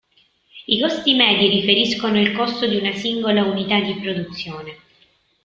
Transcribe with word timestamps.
I 0.65 0.79
costi 0.79 1.13
medi 1.13 1.47
riferiscono 1.47 2.19
il 2.19 2.31
costo 2.31 2.65
di 2.65 2.75
una 2.75 2.91
singola 2.95 3.45
unità 3.45 3.79
di 3.81 3.93
produzione. 4.01 4.75